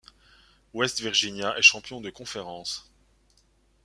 West 0.73 0.99
Virginia 0.99 1.53
est 1.55 1.61
champion 1.61 2.01
de 2.01 2.09
conférences. 2.09 2.91